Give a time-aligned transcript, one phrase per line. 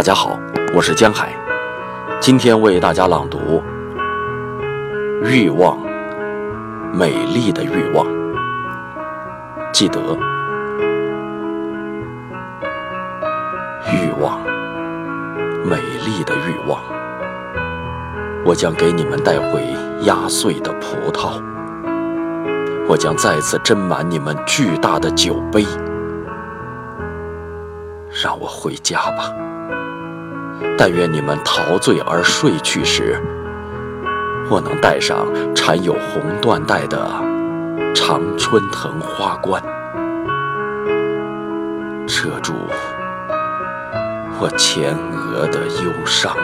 [0.00, 0.40] 大家好，
[0.74, 1.30] 我是江海，
[2.20, 3.38] 今天为大家朗读
[5.28, 5.76] 《欲望》，
[6.94, 8.06] 美丽的欲望。
[9.74, 10.00] 记得，
[13.92, 14.40] 欲望，
[15.66, 16.80] 美丽的欲望，
[18.42, 19.66] 我将给你们带回
[20.04, 21.42] 压碎的葡萄，
[22.88, 25.66] 我将再次斟满你们巨大的酒杯。
[28.22, 29.32] 让我回家吧。
[30.76, 33.18] 但愿你们陶醉而睡去时，
[34.50, 36.98] 我能戴上缠有红缎带的
[37.94, 39.62] 常春藤花冠，
[42.06, 42.52] 遮住
[44.38, 46.36] 我前额的忧伤。